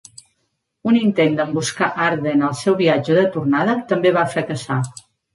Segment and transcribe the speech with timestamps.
[0.91, 4.79] Un intent d'emboscar Arden al seu viatge de tornada també va fracassar.